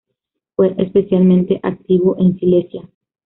Fue 0.55 0.73
especialmente 0.79 1.59
activo 1.61 2.17
en 2.17 2.35
Silesia. 2.39 2.89